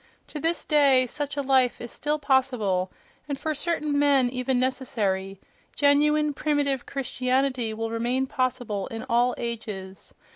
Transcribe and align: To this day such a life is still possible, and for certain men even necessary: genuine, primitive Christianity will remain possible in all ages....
To 0.29 0.39
this 0.39 0.65
day 0.65 1.05
such 1.05 1.37
a 1.37 1.43
life 1.43 1.79
is 1.79 1.91
still 1.91 2.17
possible, 2.17 2.91
and 3.29 3.39
for 3.39 3.53
certain 3.53 3.99
men 3.99 4.31
even 4.31 4.59
necessary: 4.59 5.39
genuine, 5.75 6.33
primitive 6.33 6.87
Christianity 6.87 7.71
will 7.71 7.91
remain 7.91 8.25
possible 8.25 8.87
in 8.87 9.05
all 9.07 9.35
ages.... 9.37 10.15